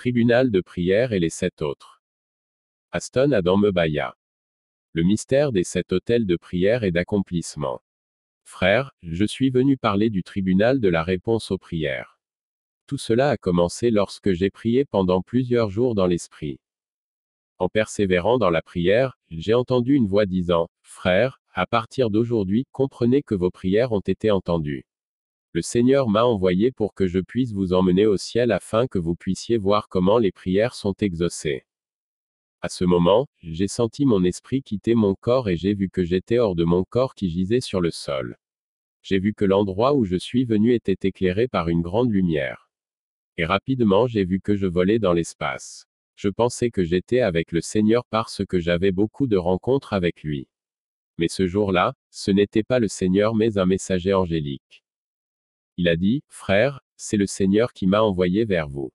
[0.00, 2.02] Tribunal de prière et les sept autres.
[2.90, 4.16] Aston Adam Mebaya.
[4.94, 7.82] Le mystère des sept hôtels de prière et d'accomplissement.
[8.42, 12.18] Frère, je suis venu parler du tribunal de la réponse aux prières.
[12.86, 16.60] Tout cela a commencé lorsque j'ai prié pendant plusieurs jours dans l'esprit.
[17.58, 23.22] En persévérant dans la prière, j'ai entendu une voix disant, Frère, à partir d'aujourd'hui, comprenez
[23.22, 24.86] que vos prières ont été entendues.
[25.52, 29.16] Le Seigneur m'a envoyé pour que je puisse vous emmener au ciel afin que vous
[29.16, 31.64] puissiez voir comment les prières sont exaucées.
[32.60, 36.38] À ce moment, j'ai senti mon esprit quitter mon corps et j'ai vu que j'étais
[36.38, 38.38] hors de mon corps qui gisait sur le sol.
[39.02, 42.70] J'ai vu que l'endroit où je suis venu était éclairé par une grande lumière.
[43.36, 45.86] Et rapidement j'ai vu que je volais dans l'espace.
[46.14, 50.48] Je pensais que j'étais avec le Seigneur parce que j'avais beaucoup de rencontres avec lui.
[51.18, 54.84] Mais ce jour-là, ce n'était pas le Seigneur mais un messager angélique.
[55.80, 58.92] Il a dit, Frère, c'est le Seigneur qui m'a envoyé vers vous.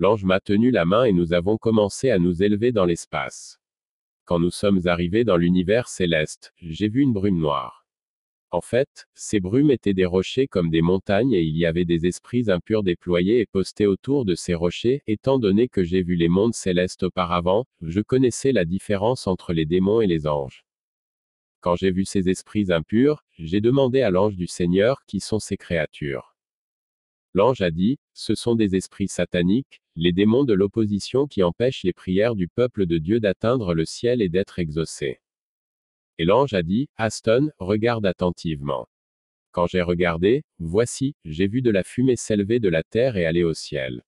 [0.00, 3.60] L'ange m'a tenu la main et nous avons commencé à nous élever dans l'espace.
[4.24, 7.86] Quand nous sommes arrivés dans l'univers céleste, j'ai vu une brume noire.
[8.50, 12.04] En fait, ces brumes étaient des rochers comme des montagnes et il y avait des
[12.04, 16.28] esprits impurs déployés et postés autour de ces rochers, étant donné que j'ai vu les
[16.28, 20.65] mondes célestes auparavant, je connaissais la différence entre les démons et les anges.
[21.66, 25.56] Quand j'ai vu ces esprits impurs, j'ai demandé à l'ange du Seigneur qui sont ces
[25.56, 26.36] créatures.
[27.34, 31.92] L'ange a dit, ce sont des esprits sataniques, les démons de l'opposition qui empêchent les
[31.92, 35.18] prières du peuple de Dieu d'atteindre le ciel et d'être exaucés.
[36.18, 38.88] Et l'ange a dit, Aston, regarde attentivement.
[39.50, 43.42] Quand j'ai regardé, voici, j'ai vu de la fumée s'élever de la terre et aller
[43.42, 44.04] au ciel.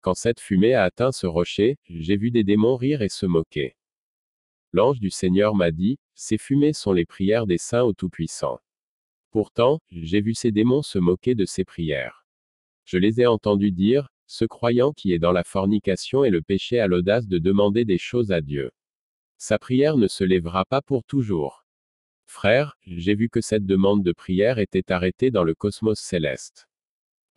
[0.00, 3.76] Quand cette fumée a atteint ce rocher, j'ai vu des démons rire et se moquer.
[4.72, 8.58] L'ange du Seigneur m'a dit, ces fumées sont les prières des saints au Tout-Puissant.
[9.30, 12.26] Pourtant, j'ai vu ces démons se moquer de ces prières.
[12.84, 16.80] Je les ai entendus dire, ce croyant qui est dans la fornication et le péché
[16.80, 18.70] a l'audace de demander des choses à Dieu.
[19.38, 21.64] Sa prière ne se lèvera pas pour toujours.
[22.24, 26.66] Frère, j'ai vu que cette demande de prière était arrêtée dans le cosmos céleste.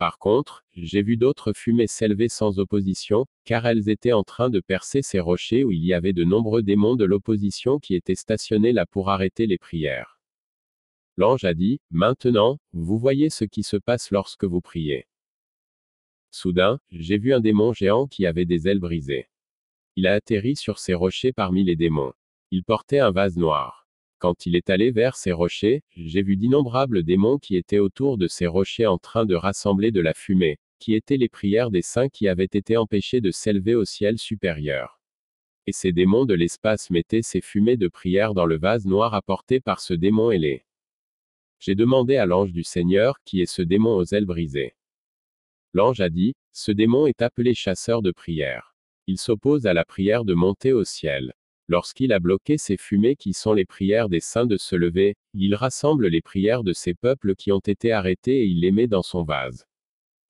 [0.00, 4.58] Par contre, j'ai vu d'autres fumées s'élever sans opposition, car elles étaient en train de
[4.58, 8.72] percer ces rochers où il y avait de nombreux démons de l'opposition qui étaient stationnés
[8.72, 10.18] là pour arrêter les prières.
[11.18, 15.06] L'ange a dit, Maintenant, vous voyez ce qui se passe lorsque vous priez.
[16.30, 19.28] Soudain, j'ai vu un démon géant qui avait des ailes brisées.
[19.96, 22.14] Il a atterri sur ces rochers parmi les démons.
[22.50, 23.79] Il portait un vase noir.
[24.20, 28.28] Quand il est allé vers ces rochers, j'ai vu d'innombrables démons qui étaient autour de
[28.28, 32.10] ces rochers en train de rassembler de la fumée, qui étaient les prières des saints
[32.10, 35.00] qui avaient été empêchés de s'élever au ciel supérieur.
[35.66, 39.58] Et ces démons de l'espace mettaient ces fumées de prière dans le vase noir apporté
[39.58, 40.66] par ce démon ailé.
[41.58, 44.74] J'ai demandé à l'ange du Seigneur, qui est ce démon aux ailes brisées.
[45.72, 48.76] L'ange a dit, ce démon est appelé chasseur de prière.
[49.06, 51.32] Il s'oppose à la prière de monter au ciel.
[51.70, 55.54] Lorsqu'il a bloqué ces fumées qui sont les prières des saints de se lever, il
[55.54, 59.04] rassemble les prières de ces peuples qui ont été arrêtés et il les met dans
[59.04, 59.68] son vase.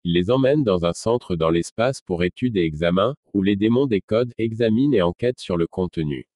[0.05, 3.87] Il les emmène dans un centre dans l'espace pour étude et examen, où les démons
[3.87, 6.29] des codes examinent et enquêtent sur le contenu.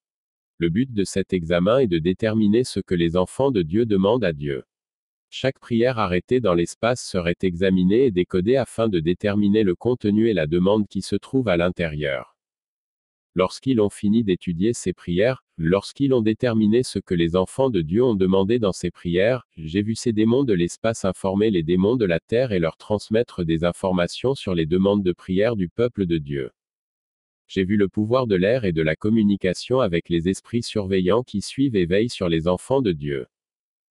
[0.56, 4.24] Le but de cet examen est de déterminer ce que les enfants de Dieu demandent
[4.24, 4.64] à Dieu.
[5.28, 10.34] Chaque prière arrêtée dans l'espace serait examinée et décodée afin de déterminer le contenu et
[10.34, 12.33] la demande qui se trouve à l'intérieur.
[13.36, 18.04] Lorsqu'ils ont fini d'étudier ces prières, lorsqu'ils ont déterminé ce que les enfants de Dieu
[18.04, 22.04] ont demandé dans ces prières, j'ai vu ces démons de l'espace informer les démons de
[22.04, 26.18] la terre et leur transmettre des informations sur les demandes de prière du peuple de
[26.18, 26.52] Dieu.
[27.48, 31.42] J'ai vu le pouvoir de l'air et de la communication avec les esprits surveillants qui
[31.42, 33.26] suivent et veillent sur les enfants de Dieu.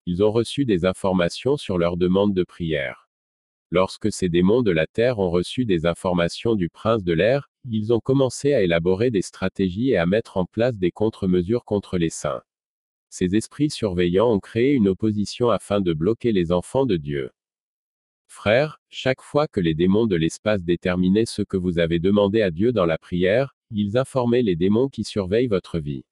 [0.06, 3.10] Ils ont reçu des informations sur leurs demandes de prière.
[3.70, 7.92] Lorsque ces démons de la terre ont reçu des informations du prince de l'air, ils
[7.92, 12.10] ont commencé à élaborer des stratégies et à mettre en place des contre-mesures contre les
[12.10, 12.42] saints.
[13.10, 17.30] Ces esprits surveillants ont créé une opposition afin de bloquer les enfants de Dieu.
[18.26, 22.50] Frères, chaque fois que les démons de l'espace déterminaient ce que vous avez demandé à
[22.50, 26.04] Dieu dans la prière, ils informaient les démons qui surveillent votre vie.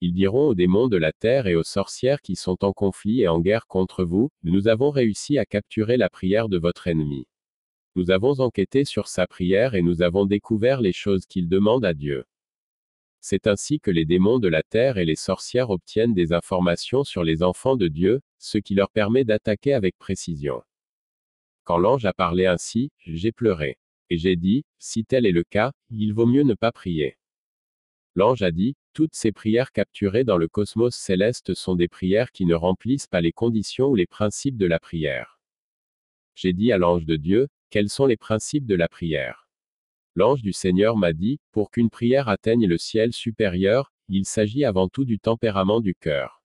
[0.00, 3.28] Ils diront aux démons de la terre et aux sorcières qui sont en conflit et
[3.28, 7.26] en guerre contre vous, nous avons réussi à capturer la prière de votre ennemi.
[7.96, 11.92] Nous avons enquêté sur sa prière et nous avons découvert les choses qu'il demande à
[11.92, 12.24] Dieu.
[13.20, 17.24] C'est ainsi que les démons de la terre et les sorcières obtiennent des informations sur
[17.24, 20.62] les enfants de Dieu, ce qui leur permet d'attaquer avec précision.
[21.64, 23.78] Quand l'ange a parlé ainsi, j'ai pleuré.
[24.08, 27.16] Et j'ai dit, si tel est le cas, il vaut mieux ne pas prier.
[28.14, 32.44] L'ange a dit, toutes ces prières capturées dans le cosmos céleste sont des prières qui
[32.44, 35.38] ne remplissent pas les conditions ou les principes de la prière.
[36.34, 39.48] J'ai dit à l'ange de Dieu, quels sont les principes de la prière?
[40.16, 44.88] L'ange du Seigneur m'a dit, pour qu'une prière atteigne le ciel supérieur, il s'agit avant
[44.88, 46.42] tout du tempérament du cœur.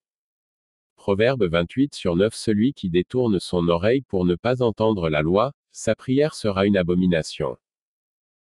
[0.95, 5.51] Proverbe 28 sur 9 Celui qui détourne son oreille pour ne pas entendre la loi,
[5.71, 7.57] sa prière sera une abomination.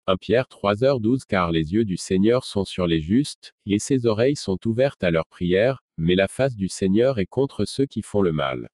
[0.07, 4.37] 1 Pierre 3h12 Car les yeux du Seigneur sont sur les justes, et ses oreilles
[4.37, 8.23] sont ouvertes à leur prière, mais la face du Seigneur est contre ceux qui font
[8.23, 8.69] le mal.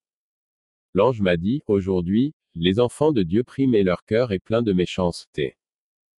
[0.92, 4.72] L'ange m'a dit, aujourd'hui, les enfants de Dieu prient mais leur cœur est plein de
[4.72, 5.56] méchanceté.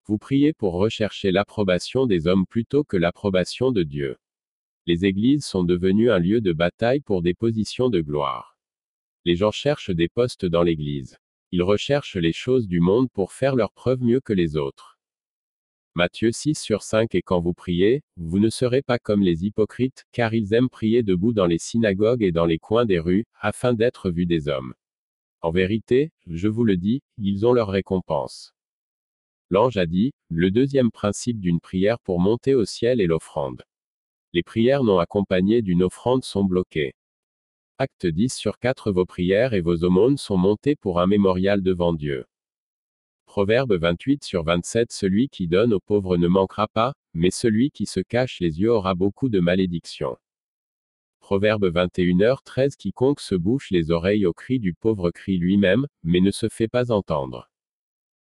[0.06, 4.16] Vous priez pour rechercher l'approbation des hommes plutôt que l'approbation de Dieu.
[4.86, 8.58] Les églises sont devenues un lieu de bataille pour des positions de gloire.
[9.24, 11.18] Les gens cherchent des postes dans l'église.
[11.52, 14.98] Ils recherchent les choses du monde pour faire leur preuve mieux que les autres.
[15.94, 20.04] Matthieu 6 sur 5 Et quand vous priez, vous ne serez pas comme les hypocrites,
[20.10, 23.72] car ils aiment prier debout dans les synagogues et dans les coins des rues, afin
[23.72, 24.74] d'être vus des hommes.
[25.44, 28.54] En vérité, je vous le dis, ils ont leur récompense.
[29.50, 33.62] L'ange a dit, le deuxième principe d'une prière pour monter au ciel est l'offrande.
[34.32, 36.94] Les prières non accompagnées d'une offrande sont bloquées.
[37.76, 41.92] Acte 10 sur 4 Vos prières et vos aumônes sont montées pour un mémorial devant
[41.92, 42.24] Dieu.
[43.26, 47.84] Proverbe 28 sur 27 Celui qui donne aux pauvres ne manquera pas, mais celui qui
[47.84, 50.16] se cache les yeux aura beaucoup de malédictions.
[51.24, 56.30] Proverbe 21h13 Quiconque se bouche les oreilles au cri du pauvre crie lui-même, mais ne
[56.30, 57.50] se fait pas entendre.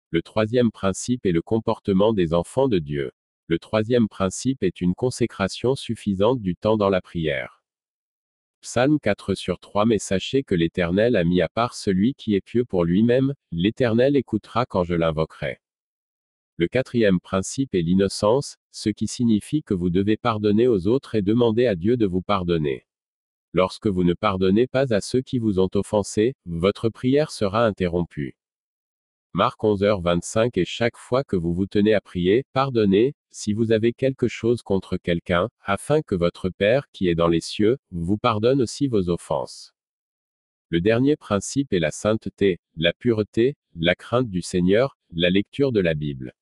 [0.09, 3.11] Le troisième principe est le comportement des enfants de Dieu.
[3.47, 7.61] Le troisième principe est une consécration suffisante du temps dans la prière.
[8.61, 12.41] Psalm 4 sur 3 Mais sachez que l'Éternel a mis à part celui qui est
[12.41, 15.59] pieux pour lui-même, l'Éternel écoutera quand je l'invoquerai.
[16.59, 21.21] Le quatrième principe est l'innocence, ce qui signifie que vous devez pardonner aux autres et
[21.21, 22.87] demander à Dieu de vous pardonner.
[23.53, 28.35] Lorsque vous ne pardonnez pas à ceux qui vous ont offensé, votre prière sera interrompue.
[29.33, 33.93] Marc 11h25 Et chaque fois que vous vous tenez à prier, pardonnez, si vous avez
[33.93, 38.63] quelque chose contre quelqu'un, afin que votre Père qui est dans les cieux, vous pardonne
[38.63, 39.75] aussi vos offenses.
[40.69, 45.81] Le dernier principe est la sainteté, la pureté, la crainte du Seigneur, la lecture de
[45.81, 46.33] la Bible.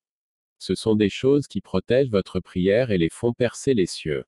[0.58, 4.24] Ce sont des choses qui protègent votre prière et les font percer les cieux.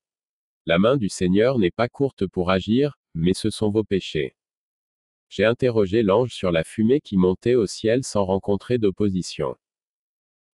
[0.66, 4.36] La main du Seigneur n'est pas courte pour agir, mais ce sont vos péchés.
[5.30, 9.56] J'ai interrogé l'ange sur la fumée qui montait au ciel sans rencontrer d'opposition.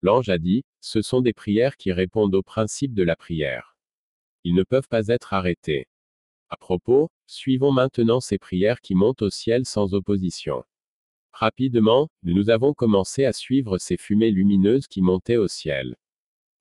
[0.02, 3.78] L'ange a dit, ce sont des prières qui répondent au principe de la prière.
[4.44, 5.88] Ils ne peuvent pas être arrêtés.
[6.50, 10.64] À propos, suivons maintenant ces prières qui montent au ciel sans opposition.
[11.34, 15.98] Rapidement, nous avons commencé à suivre ces fumées lumineuses qui montaient au ciel.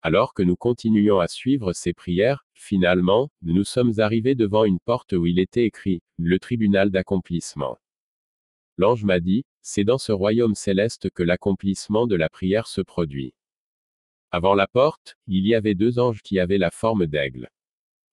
[0.01, 5.13] Alors que nous continuions à suivre ces prières, finalement, nous sommes arrivés devant une porte
[5.13, 7.79] où il était écrit, le tribunal d'accomplissement.
[8.79, 13.35] L'ange m'a dit, c'est dans ce royaume céleste que l'accomplissement de la prière se produit.
[14.31, 17.51] Avant la porte, il y avait deux anges qui avaient la forme d'aigle.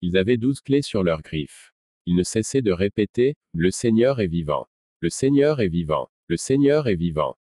[0.01, 1.71] Ils avaient douze clés sur leurs griffes.
[2.07, 4.67] Ils ne cessaient de répéter, Le Seigneur est vivant.
[4.99, 6.09] Le Seigneur est vivant.
[6.29, 7.37] Le Seigneur est vivant.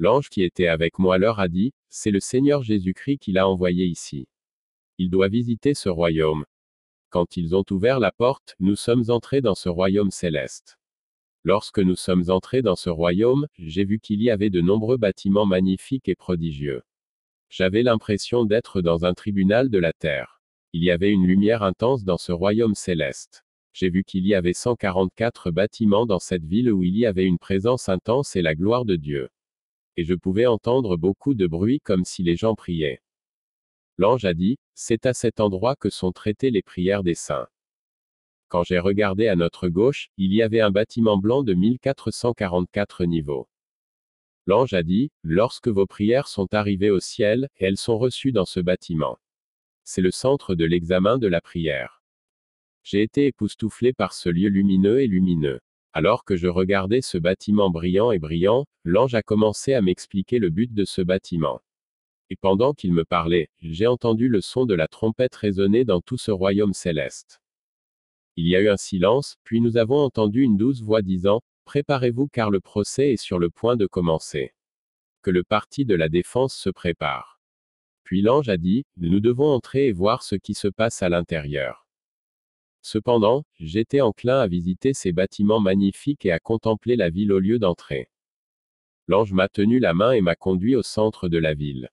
[0.00, 3.86] L'ange qui était avec moi leur a dit, C'est le Seigneur Jésus-Christ qui l'a envoyé
[3.86, 4.26] ici.
[4.98, 6.44] Il doit visiter ce royaume.
[7.10, 10.80] Quand ils ont ouvert la porte, nous sommes entrés dans ce royaume céleste.
[11.44, 15.46] Lorsque nous sommes entrés dans ce royaume, j'ai vu qu'il y avait de nombreux bâtiments
[15.46, 16.82] magnifiques et prodigieux.
[17.48, 20.42] J'avais l'impression d'être dans un tribunal de la terre.
[20.72, 23.44] Il y avait une lumière intense dans ce royaume céleste.
[23.80, 27.38] J'ai vu qu'il y avait 144 bâtiments dans cette ville où il y avait une
[27.38, 29.28] présence intense et la gloire de Dieu.
[29.96, 33.00] Et je pouvais entendre beaucoup de bruit comme si les gens priaient.
[33.96, 37.46] L'ange a dit, c'est à cet endroit que sont traitées les prières des saints.
[38.48, 43.48] Quand j'ai regardé à notre gauche, il y avait un bâtiment blanc de 1444 niveaux.
[44.46, 48.58] L'ange a dit, lorsque vos prières sont arrivées au ciel, elles sont reçues dans ce
[48.58, 49.20] bâtiment.
[49.84, 51.97] C'est le centre de l'examen de la prière.
[52.82, 55.60] J'ai été époustouflé par ce lieu lumineux et lumineux.
[55.92, 60.50] Alors que je regardais ce bâtiment brillant et brillant, l'ange a commencé à m'expliquer le
[60.50, 61.60] but de ce bâtiment.
[62.30, 66.18] Et pendant qu'il me parlait, j'ai entendu le son de la trompette résonner dans tout
[66.18, 67.40] ce royaume céleste.
[68.36, 72.28] Il y a eu un silence, puis nous avons entendu une douce voix disant, Préparez-vous
[72.28, 74.54] car le procès est sur le point de commencer.
[75.22, 77.40] Que le parti de la défense se prépare.
[78.04, 81.87] Puis l'ange a dit, Nous devons entrer et voir ce qui se passe à l'intérieur.
[82.90, 87.58] Cependant, j'étais enclin à visiter ces bâtiments magnifiques et à contempler la ville au lieu
[87.58, 88.08] d'entrer.
[89.08, 91.90] L'ange m'a tenu la main et m'a conduit au centre de la ville.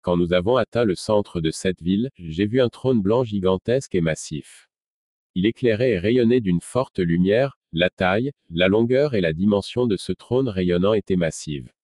[0.00, 3.94] Quand nous avons atteint le centre de cette ville, j'ai vu un trône blanc gigantesque
[3.94, 4.70] et massif.
[5.34, 9.98] Il éclairait et rayonnait d'une forte lumière, la taille, la longueur et la dimension de
[9.98, 11.74] ce trône rayonnant étaient massives.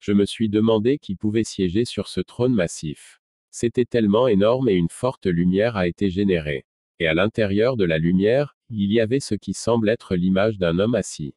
[0.00, 3.20] Je me suis demandé qui pouvait siéger sur ce trône massif.
[3.52, 6.66] C'était tellement énorme et une forte lumière a été générée.
[6.98, 10.78] Et à l'intérieur de la lumière, il y avait ce qui semble être l'image d'un
[10.78, 11.34] homme assis.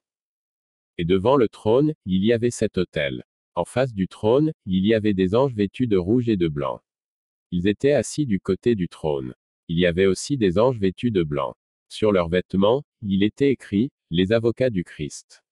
[0.98, 3.24] Et devant le trône, il y avait cet autel.
[3.56, 6.80] En face du trône, il y avait des anges vêtus de rouge et de blanc.
[7.52, 9.34] Ils étaient assis du côté du trône.
[9.68, 11.56] Il y avait aussi des anges vêtus de blanc.
[11.90, 15.44] Sur leurs vêtements, il était écrit, les avocats du Christ.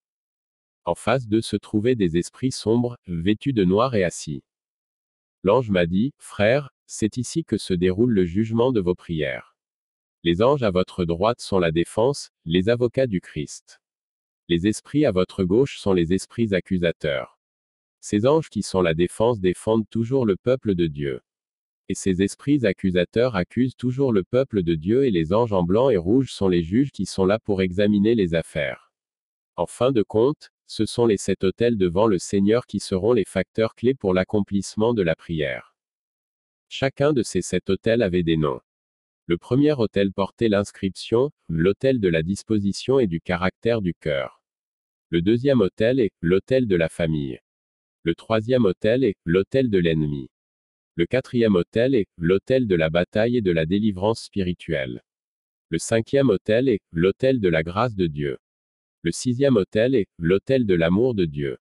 [0.83, 4.43] En face d'eux se trouvaient des esprits sombres, vêtus de noir et assis.
[5.43, 9.54] L'ange m'a dit, Frère, c'est ici que se déroule le jugement de vos prières.
[10.25, 13.79] Les anges à votre droite sont la défense, les avocats du Christ.
[14.47, 17.39] Les esprits à votre gauche sont les esprits accusateurs.
[18.01, 21.21] Ces anges qui sont la défense défendent toujours le peuple de Dieu.
[21.89, 25.91] Et ces esprits accusateurs accusent toujours le peuple de Dieu et les anges en blanc
[25.91, 28.91] et rouge sont les juges qui sont là pour examiner les affaires.
[29.57, 33.25] En fin de compte, ce sont les sept autels devant le Seigneur qui seront les
[33.25, 35.75] facteurs clés pour l'accomplissement de la prière.
[36.67, 38.59] Chacun de ces sept autels avait des noms.
[39.27, 44.43] Le premier autel portait l'inscription, l'autel de la disposition et du caractère du cœur.
[45.09, 47.39] Le deuxième autel est l'autel de la famille.
[48.03, 50.29] Le troisième autel est l'autel de l'ennemi.
[50.93, 55.01] Le quatrième autel est l'autel de la bataille et de la délivrance spirituelle.
[55.69, 58.37] Le cinquième autel est l'autel de la grâce de Dieu.
[59.01, 61.57] Le sixième autel est l'autel de l'amour de Dieu.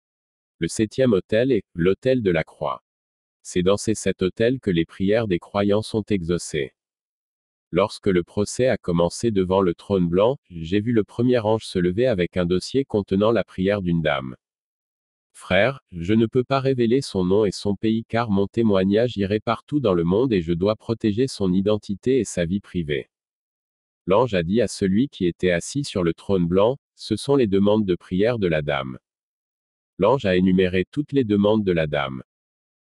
[0.57, 2.83] Le septième autel est l'autel de la croix.
[3.43, 6.73] C'est dans ces sept autels que les prières des croyants sont exaucées.
[7.73, 11.79] Lorsque le procès a commencé devant le trône blanc, j'ai vu le premier ange se
[11.79, 14.35] lever avec un dossier contenant la prière d'une dame.
[15.31, 19.39] Frère, je ne peux pas révéler son nom et son pays car mon témoignage irait
[19.39, 23.09] partout dans le monde et je dois protéger son identité et sa vie privée.
[24.05, 27.47] L'ange a dit à celui qui était assis sur le trône blanc, ce sont les
[27.47, 28.99] demandes de prière de la dame.
[29.97, 32.21] L'ange a énuméré toutes les demandes de la dame.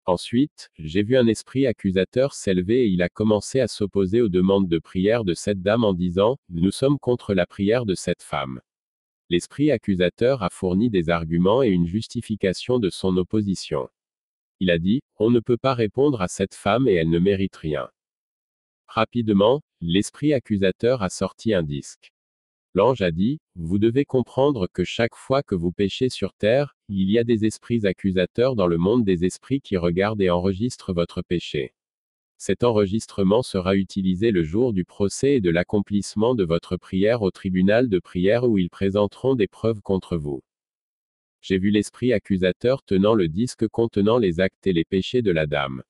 [0.07, 4.69] Ensuite, j'ai vu un esprit accusateur s'élever et il a commencé à s'opposer aux demandes
[4.69, 8.61] de prière de cette dame en disant, Nous sommes contre la prière de cette femme.
[9.29, 13.89] L'esprit accusateur a fourni des arguments et une justification de son opposition.
[14.59, 17.57] Il a dit, On ne peut pas répondre à cette femme et elle ne mérite
[17.57, 17.89] rien.
[18.89, 22.13] Rapidement, l'esprit accusateur a sorti un disque.
[22.73, 27.11] L'ange a dit, Vous devez comprendre que chaque fois que vous péchez sur terre, il
[27.11, 31.21] y a des esprits accusateurs dans le monde des esprits qui regardent et enregistrent votre
[31.23, 31.75] péché.
[32.39, 37.33] Cet enregistrement sera utilisé le jour du procès et de l'accomplissement de votre prière au
[37.33, 40.41] tribunal de prière où ils présenteront des preuves contre vous.
[41.43, 45.49] J'ai vu l'esprit accusateur tenant le disque contenant les actes et les péchés de la
[45.49, 45.83] dame.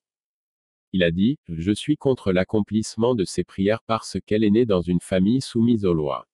[0.92, 4.80] Il a dit, Je suis contre l'accomplissement de ces prières parce qu'elle est née dans
[4.80, 6.26] une famille soumise aux lois.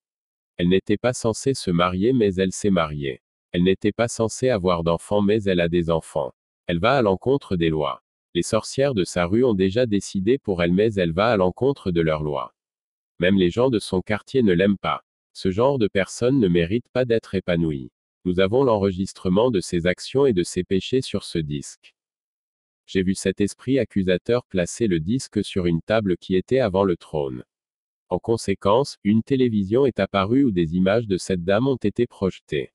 [0.57, 3.23] Elle n'était pas censée se marier mais elle s'est mariée.
[3.53, 6.33] Elle n'était pas censée avoir d'enfants mais elle a des enfants.
[6.67, 8.03] Elle va à l'encontre des lois.
[8.35, 11.91] Les sorcières de sa rue ont déjà décidé pour elle mais elle va à l'encontre
[11.91, 12.55] de leurs lois.
[13.19, 15.03] Même les gens de son quartier ne l'aiment pas.
[15.33, 17.91] Ce genre de personne ne mérite pas d'être épanoui.
[18.25, 21.95] Nous avons l'enregistrement de ses actions et de ses péchés sur ce disque.
[22.87, 26.97] J'ai vu cet esprit accusateur placer le disque sur une table qui était avant le
[26.97, 27.45] trône.
[28.09, 32.73] En conséquence, une télévision est apparue où des images de cette dame ont été projetées.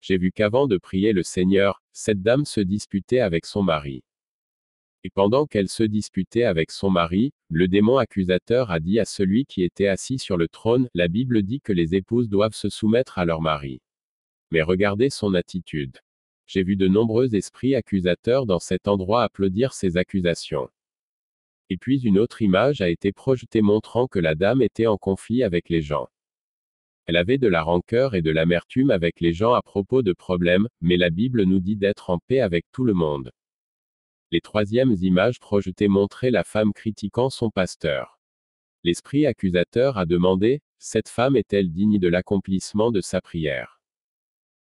[0.00, 4.04] J'ai vu qu'avant de prier le Seigneur, cette dame se disputait avec son mari.
[5.02, 9.44] Et pendant qu'elle se disputait avec son mari, le démon accusateur a dit à celui
[9.44, 13.18] qui était assis sur le trône, la Bible dit que les épouses doivent se soumettre
[13.18, 13.80] à leur mari.
[14.52, 15.98] Mais regardez son attitude.
[16.46, 20.68] J'ai vu de nombreux esprits accusateurs dans cet endroit applaudir ces accusations.
[21.70, 25.44] Et puis une autre image a été projetée montrant que la dame était en conflit
[25.44, 26.08] avec les gens.
[27.06, 30.68] Elle avait de la rancœur et de l'amertume avec les gens à propos de problèmes,
[30.80, 33.32] mais la Bible nous dit d'être en paix avec tout le monde.
[34.32, 38.20] Les troisièmes images projetées montraient la femme critiquant son pasteur.
[38.82, 43.80] L'esprit accusateur a demandé, Cette femme est-elle digne de l'accomplissement de sa prière?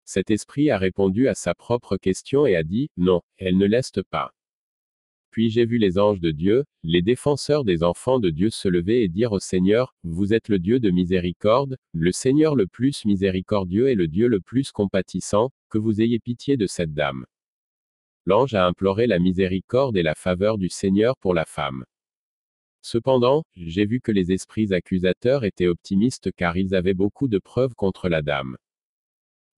[0.05, 4.01] Cet esprit a répondu à sa propre question et a dit, Non, elle ne l'est
[4.01, 4.33] pas.
[5.31, 9.03] Puis j'ai vu les anges de Dieu, les défenseurs des enfants de Dieu se lever
[9.03, 13.89] et dire au Seigneur, Vous êtes le Dieu de miséricorde, le Seigneur le plus miséricordieux
[13.89, 17.25] et le Dieu le plus compatissant, que vous ayez pitié de cette dame.
[18.25, 21.86] L'ange a imploré la miséricorde et la faveur du Seigneur pour la femme.
[22.81, 27.75] Cependant, j'ai vu que les esprits accusateurs étaient optimistes car ils avaient beaucoup de preuves
[27.75, 28.57] contre la dame.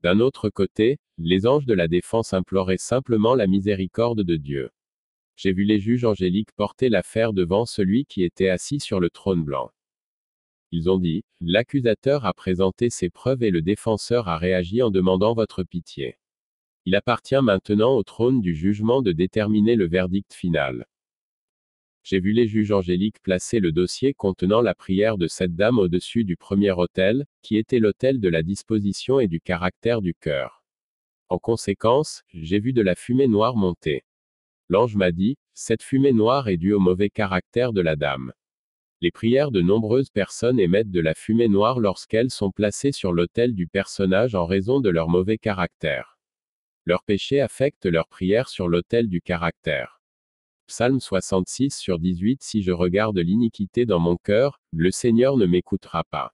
[0.02, 4.72] D'un autre côté, les anges de la défense imploraient simplement la miséricorde de Dieu.
[5.44, 9.44] J'ai vu les juges angéliques porter l'affaire devant celui qui était assis sur le trône
[9.44, 9.72] blanc.
[10.70, 15.34] Ils ont dit, l'accusateur a présenté ses preuves et le défenseur a réagi en demandant
[15.34, 16.20] votre pitié.
[16.86, 20.86] Il appartient maintenant au trône du jugement de déterminer le verdict final.
[22.04, 26.24] J'ai vu les juges angéliques placer le dossier contenant la prière de cette dame au-dessus
[26.24, 30.64] du premier autel, qui était l'autel de la disposition et du caractère du cœur.
[31.30, 34.04] En conséquence, j'ai vu de la fumée noire monter.
[34.72, 38.32] L'ange m'a dit, cette fumée noire est due au mauvais caractère de la dame.
[39.02, 43.54] Les prières de nombreuses personnes émettent de la fumée noire lorsqu'elles sont placées sur l'autel
[43.54, 46.18] du personnage en raison de leur mauvais caractère.
[46.86, 50.00] Leur péché affecte leur prière sur l'autel du caractère.
[50.68, 56.06] Psaume 66 sur 18 Si je regarde l'iniquité dans mon cœur, le Seigneur ne m'écoutera
[56.06, 56.34] pas.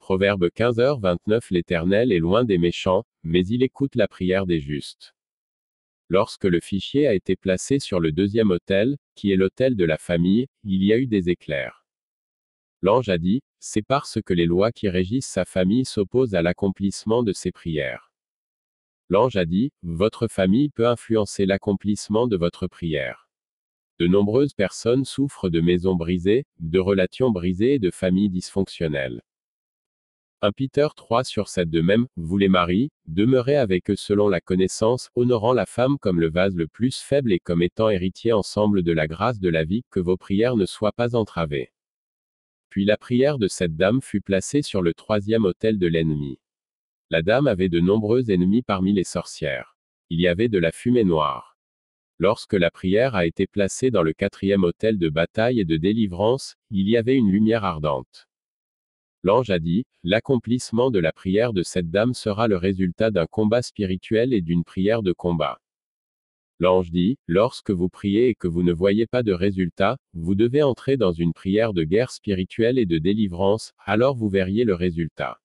[0.00, 5.14] Proverbe 15h29 L'Éternel est loin des méchants, mais il écoute la prière des justes.
[6.10, 9.98] Lorsque le fichier a été placé sur le deuxième autel, qui est l'autel de la
[9.98, 11.84] famille, il y a eu des éclairs.
[12.80, 17.22] L'ange a dit, c'est parce que les lois qui régissent sa famille s'opposent à l'accomplissement
[17.22, 18.12] de ses prières.
[19.10, 23.28] L'ange a dit, votre famille peut influencer l'accomplissement de votre prière.
[23.98, 29.22] De nombreuses personnes souffrent de maisons brisées, de relations brisées et de familles dysfonctionnelles.
[30.40, 34.40] 1 Peter 3 sur 7 de même, vous les maris, demeurez avec eux selon la
[34.40, 38.84] connaissance, honorant la femme comme le vase le plus faible et comme étant héritier ensemble
[38.84, 41.72] de la grâce de la vie, que vos prières ne soient pas entravées.
[42.68, 46.38] Puis la prière de cette dame fut placée sur le troisième autel de l'ennemi.
[47.10, 49.76] La dame avait de nombreux ennemis parmi les sorcières.
[50.08, 51.58] Il y avait de la fumée noire.
[52.20, 56.54] Lorsque la prière a été placée dans le quatrième autel de bataille et de délivrance,
[56.70, 58.27] il y avait une lumière ardente.
[59.24, 63.62] L'ange a dit, l'accomplissement de la prière de cette dame sera le résultat d'un combat
[63.62, 65.60] spirituel et d'une prière de combat.
[66.60, 70.62] L'ange dit, lorsque vous priez et que vous ne voyez pas de résultat, vous devez
[70.62, 75.40] entrer dans une prière de guerre spirituelle et de délivrance, alors vous verriez le résultat.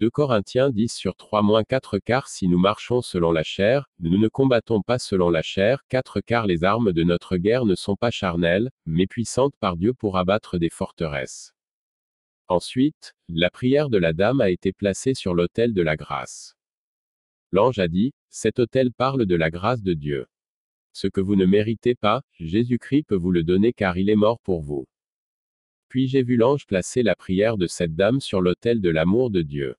[0.00, 4.28] 2 Corinthiens 10 sur 3 4 car si nous marchons selon la chair, nous ne
[4.28, 8.10] combattons pas selon la chair, 4 car les armes de notre guerre ne sont pas
[8.10, 11.55] charnelles, mais puissantes par Dieu pour abattre des forteresses.
[12.48, 16.54] Ensuite, la prière de la dame a été placée sur l'autel de la grâce.
[17.50, 20.26] L'ange a dit, cet autel parle de la grâce de Dieu.
[20.92, 24.38] Ce que vous ne méritez pas, Jésus-Christ peut vous le donner car il est mort
[24.40, 24.86] pour vous.
[25.88, 29.42] Puis j'ai vu l'ange placer la prière de cette dame sur l'autel de l'amour de
[29.42, 29.74] Dieu.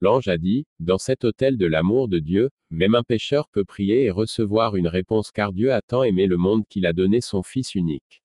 [0.00, 4.04] L'ange a dit, dans cet hôtel de l'amour de Dieu, même un pécheur peut prier
[4.04, 7.42] et recevoir une réponse car Dieu a tant aimé le monde qu'il a donné son
[7.42, 8.21] Fils unique.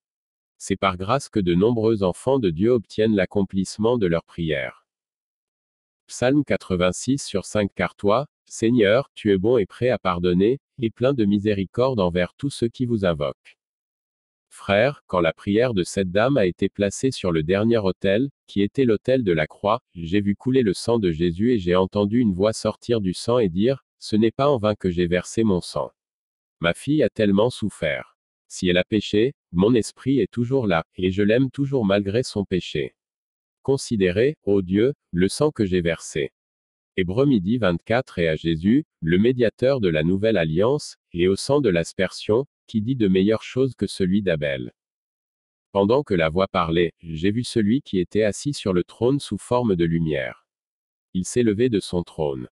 [0.58, 4.88] C'est par grâce que de nombreux enfants de Dieu obtiennent l'accomplissement de leur prière.
[6.08, 10.90] Psalm 86 sur 5 Car toi, Seigneur, tu es bon et prêt à pardonner, et
[10.90, 13.58] plein de miséricorde envers tous ceux qui vous invoquent.
[14.50, 18.62] Frère, quand la prière de cette dame a été placée sur le dernier autel, qui
[18.62, 22.20] était l'autel de la croix, j'ai vu couler le sang de Jésus et j'ai entendu
[22.20, 25.44] une voix sortir du sang et dire, Ce n'est pas en vain que j'ai versé
[25.44, 25.92] mon sang.
[26.60, 28.17] Ma fille a tellement souffert.
[28.48, 32.46] Si elle a péché, mon esprit est toujours là, et je l'aime toujours malgré son
[32.46, 32.96] péché.
[33.62, 36.32] Considérez, ô Dieu, le sang que j'ai versé.
[36.96, 41.62] Hébreu midi 24 et à Jésus, le médiateur de la nouvelle alliance, et au sang
[41.62, 44.74] de l'aspersion, qui dit de meilleures choses que celui d'Abel.
[45.72, 49.38] Pendant que la voix parlait, j'ai vu celui qui était assis sur le trône sous
[49.38, 50.48] forme de lumière.
[51.14, 52.48] Il s'est levé de son trône.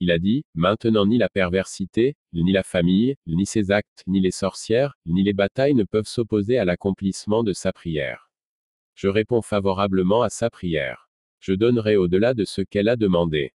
[0.00, 4.30] Il a dit, Maintenant ni la perversité, ni la famille, ni ses actes, ni les
[4.30, 8.30] sorcières, ni les batailles ne peuvent s'opposer à l'accomplissement de sa prière.
[8.94, 11.08] Je réponds favorablement à sa prière.
[11.40, 13.52] Je donnerai au-delà de ce qu'elle a demandé.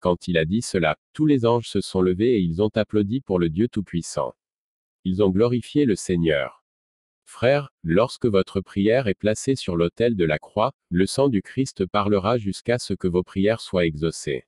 [0.00, 3.20] Quand il a dit cela, tous les anges se sont levés et ils ont applaudi
[3.20, 4.34] pour le Dieu Tout-Puissant.
[5.04, 6.64] Ils ont glorifié le Seigneur.
[7.24, 11.84] Frères, lorsque votre prière est placée sur l'autel de la croix, le sang du Christ
[11.86, 14.46] parlera jusqu'à ce que vos prières soient exaucées.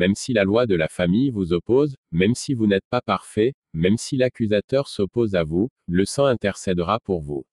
[0.00, 3.52] Même si la loi de la famille vous oppose, même si vous n'êtes pas parfait,
[3.74, 7.44] même si l'accusateur s'oppose à vous, le sang intercédera pour vous.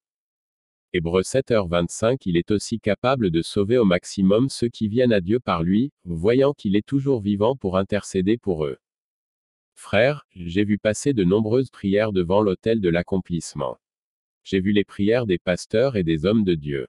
[0.93, 5.41] Hébreu 7h25 Il est aussi capable de sauver au maximum ceux qui viennent à Dieu
[5.41, 8.77] par lui, voyant qu'il est toujours vivant pour intercéder pour eux.
[9.75, 13.77] Frères, j'ai vu passer de nombreuses prières devant l'autel de l'accomplissement.
[14.45, 16.87] J'ai vu les prières des pasteurs et des hommes de Dieu.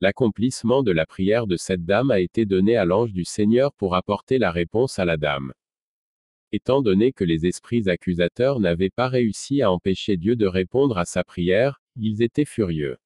[0.00, 3.94] L'accomplissement de la prière de cette dame a été donné à l'ange du Seigneur pour
[3.94, 5.52] apporter la réponse à la dame.
[6.52, 11.04] Étant donné que les esprits accusateurs n'avaient pas réussi à empêcher Dieu de répondre à
[11.04, 12.96] sa prière, ils étaient furieux.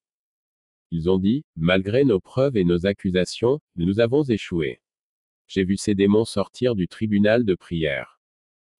[0.90, 4.80] Ils ont dit, malgré nos preuves et nos accusations, nous avons échoué.
[5.46, 8.20] J'ai vu ces démons sortir du tribunal de prière.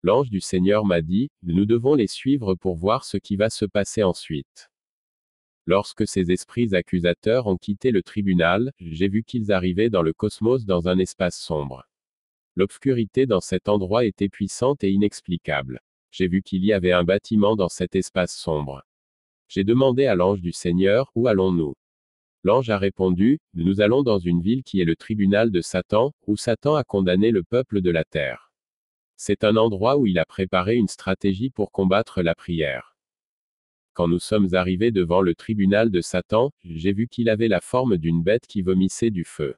[0.03, 3.65] L'ange du Seigneur m'a dit, nous devons les suivre pour voir ce qui va se
[3.65, 4.71] passer ensuite.
[5.69, 10.65] Lorsque ces esprits accusateurs ont quitté le tribunal, j'ai vu qu'ils arrivaient dans le cosmos
[10.65, 11.87] dans un espace sombre.
[12.57, 15.83] L'obscurité dans cet endroit était puissante et inexplicable.
[16.11, 18.83] J'ai vu qu'il y avait un bâtiment dans cet espace sombre.
[19.47, 21.75] J'ai demandé à l'ange du Seigneur, où allons-nous?
[22.45, 26.39] L'ange a répondu, Nous allons dans une ville qui est le tribunal de Satan, où
[26.39, 28.55] Satan a condamné le peuple de la terre.
[29.17, 32.98] C'est un endroit où il a préparé une stratégie pour combattre la prière.
[33.99, 37.97] Quand nous sommes arrivés devant le tribunal de Satan, j'ai vu qu'il avait la forme
[37.97, 39.57] d'une bête qui vomissait du feu.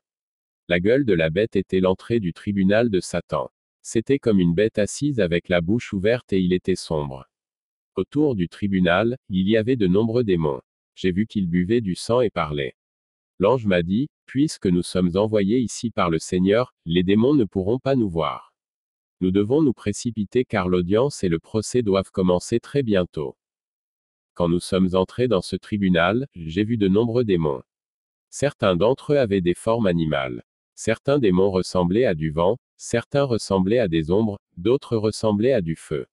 [0.66, 3.50] La gueule de la bête était l'entrée du tribunal de Satan.
[3.82, 7.28] C'était comme une bête assise avec la bouche ouverte et il était sombre.
[7.96, 10.62] Autour du tribunal, il y avait de nombreux démons.
[10.94, 12.76] J'ai vu qu'ils buvaient du sang et parlaient.
[13.40, 17.78] L'ange m'a dit, Puisque nous sommes envoyés ici par le Seigneur, les démons ne pourront
[17.78, 18.54] pas nous voir.
[19.20, 23.36] Nous devons nous précipiter car l'audience et le procès doivent commencer très bientôt.
[24.34, 27.62] Quand nous sommes entrés dans ce tribunal, j'ai vu de nombreux démons.
[28.30, 30.44] Certains d'entre eux avaient des formes animales.
[30.74, 35.76] Certains démons ressemblaient à du vent, certains ressemblaient à des ombres, d'autres ressemblaient à du
[35.76, 36.06] feu.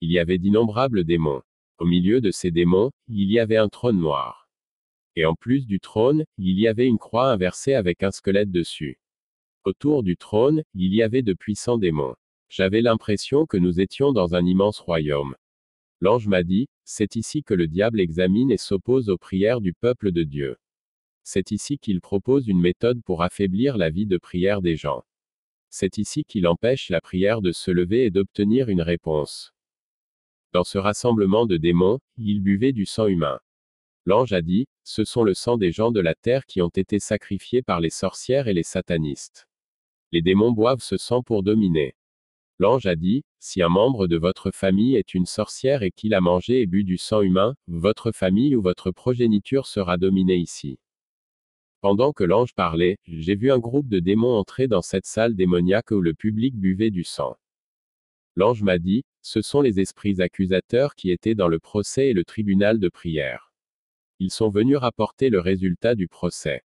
[0.00, 1.42] Il y avait d'innombrables démons.
[1.78, 4.48] Au milieu de ces démons, il y avait un trône noir.
[5.16, 8.98] Et en plus du trône, il y avait une croix inversée avec un squelette dessus.
[9.64, 12.16] Autour du trône, il y avait de puissants démons.
[12.48, 15.34] J'avais l'impression que nous étions dans un immense royaume.
[16.00, 20.12] L'ange m'a dit, c'est ici que le diable examine et s'oppose aux prières du peuple
[20.12, 20.56] de Dieu.
[21.22, 25.02] C'est ici qu'il propose une méthode pour affaiblir la vie de prière des gens.
[25.70, 29.52] C'est ici qu'il empêche la prière de se lever et d'obtenir une réponse.
[30.52, 33.40] Dans ce rassemblement de démons, il buvait du sang humain.
[34.04, 36.98] L'ange a dit, ce sont le sang des gens de la terre qui ont été
[36.98, 39.48] sacrifiés par les sorcières et les satanistes.
[40.12, 41.96] Les démons boivent ce sang pour dominer.
[42.60, 46.20] L'ange a dit, si un membre de votre famille est une sorcière et qu'il a
[46.20, 50.78] mangé et bu du sang humain, votre famille ou votre progéniture sera dominée ici.
[51.80, 55.90] Pendant que l'ange parlait, j'ai vu un groupe de démons entrer dans cette salle démoniaque
[55.90, 57.36] où le public buvait du sang.
[58.36, 62.24] L'ange m'a dit, ce sont les esprits accusateurs qui étaient dans le procès et le
[62.24, 63.52] tribunal de prière.
[64.20, 66.62] Ils sont venus rapporter le résultat du procès.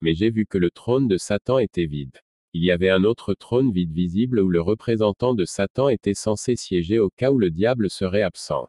[0.00, 2.20] Mais j'ai vu que le trône de Satan était vide.
[2.52, 6.56] Il y avait un autre trône vide visible où le représentant de Satan était censé
[6.56, 8.68] siéger au cas où le diable serait absent.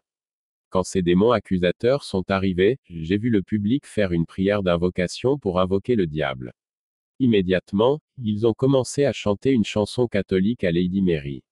[0.70, 5.60] Quand ces démons accusateurs sont arrivés, j'ai vu le public faire une prière d'invocation pour
[5.60, 6.54] invoquer le diable.
[7.20, 11.44] Immédiatement, ils ont commencé à chanter une chanson catholique à Lady Mary.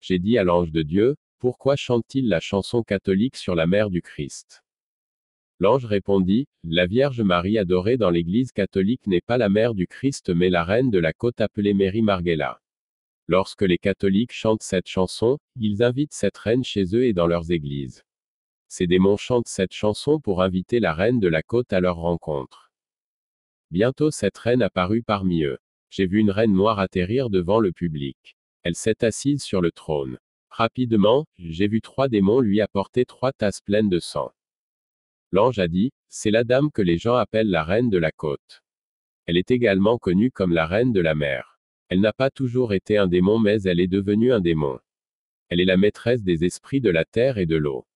[0.00, 4.02] J'ai dit à l'ange de Dieu, pourquoi chante-t-il la chanson catholique sur la mère du
[4.02, 4.62] Christ?
[5.62, 10.30] L'ange répondit, La Vierge Marie adorée dans l'Église catholique n'est pas la mère du Christ
[10.30, 12.62] mais la reine de la côte appelée Mary Margella.
[13.28, 17.50] Lorsque les catholiques chantent cette chanson, ils invitent cette reine chez eux et dans leurs
[17.50, 18.04] églises.
[18.68, 22.72] Ces démons chantent cette chanson pour inviter la reine de la côte à leur rencontre.
[23.70, 25.58] Bientôt cette reine apparut parmi eux.
[25.90, 28.34] J'ai vu une reine noire atterrir devant le public.
[28.62, 30.18] Elle s'est assise sur le trône.
[30.48, 34.32] Rapidement, j'ai vu trois démons lui apporter trois tasses pleines de sang.
[35.32, 38.62] L'ange a dit, c'est la dame que les gens appellent la reine de la côte.
[39.26, 41.60] Elle est également connue comme la reine de la mer.
[41.88, 44.78] Elle n'a pas toujours été un démon mais elle est devenue un démon.
[45.48, 47.86] Elle est la maîtresse des esprits de la terre et de l'eau.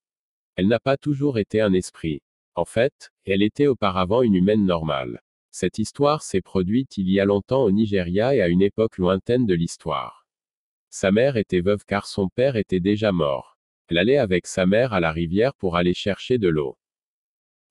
[0.56, 2.22] Elle n'a pas toujours été un esprit.
[2.54, 5.20] En fait, elle était auparavant une humaine normale.
[5.50, 9.46] Cette histoire s'est produite il y a longtemps au Nigeria et à une époque lointaine
[9.46, 10.26] de l'histoire.
[10.90, 13.58] Sa mère était veuve car son père était déjà mort.
[13.88, 16.76] Elle allait avec sa mère à la rivière pour aller chercher de l'eau.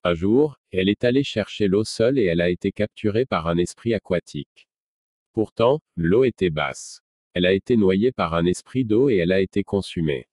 [0.06, 3.56] Un jour, elle est allée chercher l'eau seule et elle a été capturée par un
[3.56, 4.68] esprit aquatique.
[5.32, 7.00] Pourtant, l'eau était basse.
[7.32, 10.28] Elle a été noyée par un esprit d'eau et elle a été consumée.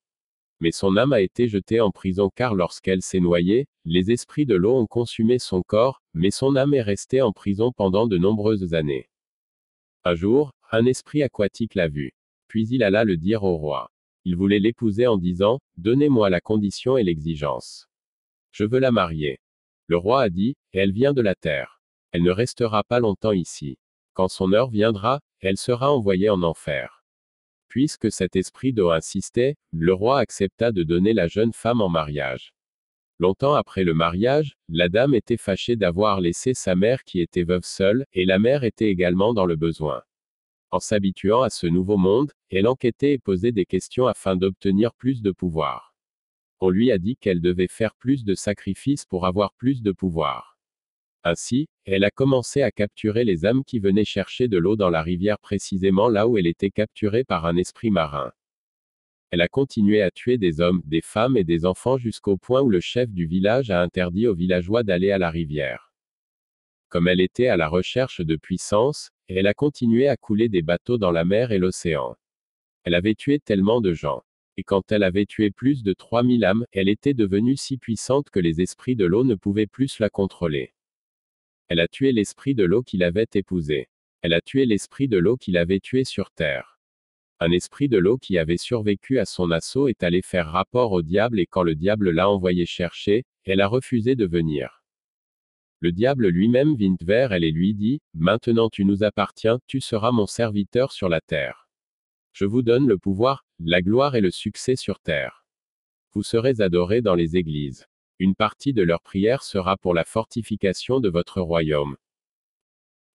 [0.60, 4.56] Mais son âme a été jetée en prison car lorsqu'elle s'est noyée, les esprits de
[4.56, 8.74] l'eau ont consumé son corps, mais son âme est restée en prison pendant de nombreuses
[8.74, 9.10] années.
[10.04, 12.12] Un jour, un esprit aquatique l'a vue.
[12.50, 13.90] Puis il alla le dire au roi.
[14.26, 17.88] Il voulait l'épouser en disant, Donnez-moi la condition et l'exigence.
[18.52, 19.40] Je veux la marier.
[19.91, 21.82] Le roi a dit, elle vient de la terre.
[22.13, 23.77] Elle ne restera pas longtemps ici.
[24.13, 27.04] Quand son heure viendra, elle sera envoyée en enfer.
[27.67, 32.54] Puisque cet esprit d'eau insistait, le roi accepta de donner la jeune femme en mariage.
[33.19, 37.65] Longtemps après le mariage, la dame était fâchée d'avoir laissé sa mère qui était veuve
[37.65, 40.04] seule, et la mère était également dans le besoin.
[40.69, 45.21] En s'habituant à ce nouveau monde, elle enquêtait et posait des questions afin d'obtenir plus
[45.21, 45.90] de pouvoir.
[46.63, 50.60] On lui a dit qu'elle devait faire plus de sacrifices pour avoir plus de pouvoir.
[51.24, 55.02] Ainsi, elle a commencé à capturer les âmes qui venaient chercher de l'eau dans la
[55.02, 58.32] rivière précisément là où elle était capturée par un esprit marin.
[59.32, 62.69] Elle a continué à tuer des hommes, des femmes et des enfants jusqu'au point où
[62.69, 65.91] le chef du village a interdit aux villageois d'aller à la rivière.
[66.89, 70.97] comme elle était à la recherche de puissance, elle a continué à couler des bateaux
[70.97, 72.17] dans la mer et l'océan.
[72.84, 74.24] Elle avait tué tellement de gens.
[74.63, 78.62] Quand elle avait tué plus de 3000 âmes, elle était devenue si puissante que les
[78.62, 80.74] esprits de l'eau ne pouvaient plus la contrôler.
[81.67, 83.88] Elle a tué l'esprit de l'eau qu'il avait épousé.
[84.21, 86.80] Elle a tué l'esprit de l'eau qu'il avait tué sur terre.
[87.39, 91.02] Un esprit de l'eau qui avait survécu à son assaut est allé faire rapport au
[91.02, 94.84] diable et quand le diable l'a envoyé chercher, elle a refusé de venir.
[95.80, 100.12] Le diable lui-même vint vers elle et lui dit, Maintenant tu nous appartiens, tu seras
[100.12, 101.61] mon serviteur sur la terre.
[102.34, 105.46] Je vous donne le pouvoir, la gloire et le succès sur terre.
[106.13, 107.88] Vous serez adorés dans les églises.
[108.20, 111.98] Une partie de leur prière sera pour la fortification de votre royaume.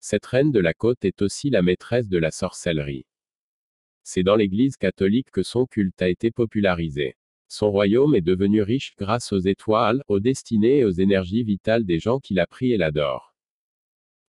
[0.00, 3.06] Cette reine de la côte est aussi la maîtresse de la sorcellerie.
[4.02, 7.16] C'est dans l'Église catholique que son culte a été popularisé.
[7.48, 11.98] Son royaume est devenu riche grâce aux étoiles, aux destinées et aux énergies vitales des
[11.98, 13.35] gens qui la prient et l'adorent.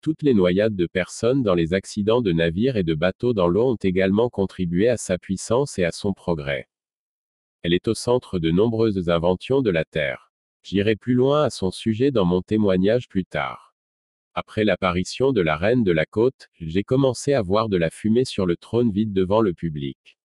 [0.06, 3.72] Toutes les noyades de personnes dans les accidents de navires et de bateaux dans l'eau
[3.72, 6.70] ont également contribué à sa puissance et à son progrès.
[7.64, 10.32] Elle est au centre de nombreuses inventions de la Terre.
[10.62, 13.74] J'irai plus loin à son sujet dans mon témoignage plus tard.
[14.36, 18.26] Après l'apparition de la reine de la côte, j'ai commencé à voir de la fumée
[18.26, 20.20] sur le trône vide devant le public.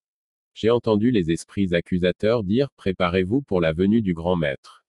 [0.53, 4.85] J'ai entendu les esprits accusateurs dire Préparez-vous pour la venue du grand maître.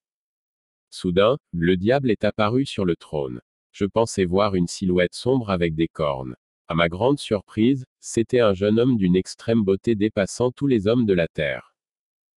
[0.91, 3.41] Soudain, le diable est apparu sur le trône.
[3.73, 6.37] Je pensais voir une silhouette sombre avec des cornes.
[6.69, 11.07] À ma grande surprise, c'était un jeune homme d'une extrême beauté dépassant tous les hommes
[11.07, 11.75] de la terre.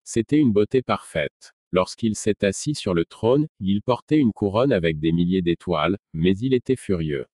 [0.03, 1.53] C'était une beauté parfaite.
[1.71, 6.37] Lorsqu'il s'est assis sur le trône, il portait une couronne avec des milliers d'étoiles, mais
[6.37, 7.25] il était furieux.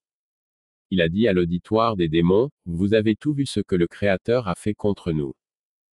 [0.90, 4.48] Il a dit à l'auditoire des démons, Vous avez tout vu ce que le Créateur
[4.48, 5.34] a fait contre nous.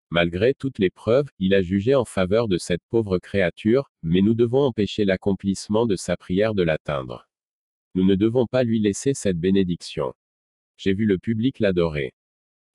[0.10, 4.34] Malgré toutes les preuves, il a jugé en faveur de cette pauvre créature, mais nous
[4.34, 7.27] devons empêcher l'accomplissement de sa prière de l'atteindre.
[7.96, 10.14] Nous ne devons pas lui laisser cette bénédiction.
[10.78, 12.14] J'ai vu le public l'adorer.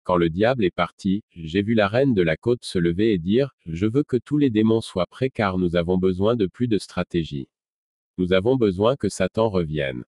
[0.05, 3.18] Quand le diable est parti, j'ai vu la reine de la côte se lever et
[3.18, 6.66] dire, Je veux que tous les démons soient prêts car nous avons besoin de plus
[6.66, 7.48] de stratégie.
[8.18, 10.05] Nous avons besoin que Satan revienne.